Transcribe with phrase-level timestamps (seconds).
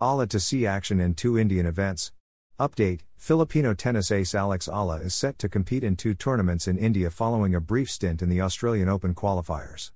[0.00, 2.10] Eala to see action in two Indian events.
[2.58, 7.10] Update Filipino tennis ace Alex Eala is set to compete in two tournaments in India
[7.10, 9.90] following a brief stint in the Australian Open qualifiers.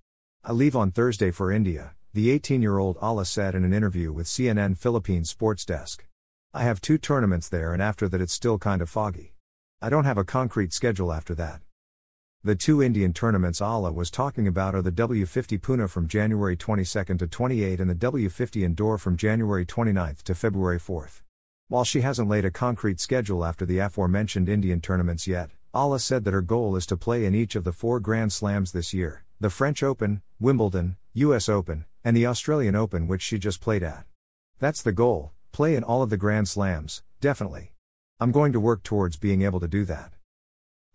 [0.44, 4.12] I leave on Thursday for India, the 18 year old Eala said in an interview
[4.12, 6.06] with CNN Philippines Sports Desk.
[6.52, 9.32] I have two tournaments there, and after that, it's still kind of foggy.
[9.80, 11.62] I don't have a concrete schedule after that.
[12.46, 17.16] The two Indian tournaments Eala was talking about are the W50 Pune from January 22
[17.16, 21.08] to 28 and the W50 Indore from January 29 to February 4.
[21.68, 26.24] While she hasn't laid a concrete schedule after the aforementioned Indian tournaments yet, Eala said
[26.24, 29.24] that her goal is to play in each of the four Grand Slams this year
[29.40, 34.04] the French Open, Wimbledon, US Open, and the Australian Open, which she just played at.
[34.58, 37.72] That's the goal play in all of the Grand Slams, definitely.
[38.20, 40.12] I'm going to work towards being able to do that.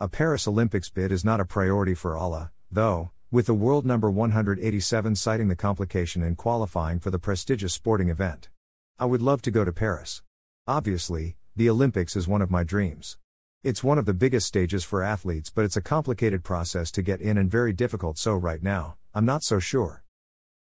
[0.01, 4.09] A Paris Olympics bid is not a priority for Eala, though, with the world number
[4.09, 8.47] 187 citing the complication in qualifying for the prestigious sporting event.
[8.97, 10.21] I would love to go to Paris.
[10.65, 13.17] Obviously, the Olympics is one of my dreams.
[13.61, 17.19] It's one of the biggest stages for athletes, but it's a complicated process to get
[17.19, 20.05] in and very difficult, so right now, I'm not so sure.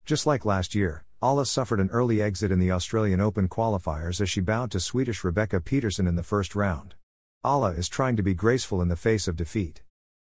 [0.04, 4.30] Just like last year, Eala suffered an early exit in the Australian Open qualifiers as
[4.30, 6.96] she bowed to Swedish Rebecca Peterson in the first round.
[7.46, 9.82] Eala is trying to be graceful in the face of defeat.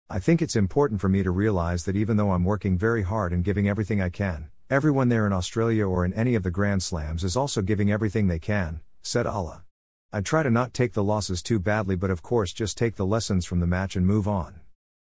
[0.09, 3.31] I think it's important for me to realize that even though I'm working very hard
[3.31, 6.81] and giving everything I can, everyone there in Australia or in any of the Grand
[6.81, 9.61] Slams is also giving everything they can, said Eala.
[10.11, 13.05] I try to not take the losses too badly, but of course, just take the
[13.05, 14.61] lessons from the match and move on.